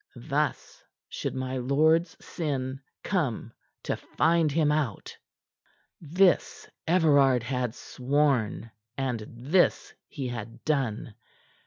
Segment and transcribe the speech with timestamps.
[0.15, 3.53] Thus should my lord's sin come
[3.83, 5.15] to find him out.
[5.99, 11.13] This Everard had sworn, and this he had done.